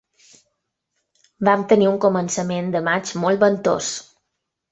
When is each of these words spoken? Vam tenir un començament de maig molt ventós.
Vam 1.49 1.65
tenir 1.73 1.89
un 1.91 2.01
començament 2.07 2.73
de 2.77 2.83
maig 2.89 3.13
molt 3.27 3.45
ventós. 3.47 3.93